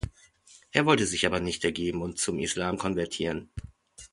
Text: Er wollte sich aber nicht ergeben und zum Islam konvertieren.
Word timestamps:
Er 0.71 0.87
wollte 0.87 1.05
sich 1.05 1.27
aber 1.27 1.39
nicht 1.39 1.63
ergeben 1.63 2.01
und 2.01 2.17
zum 2.17 2.39
Islam 2.39 2.79
konvertieren. 2.79 3.51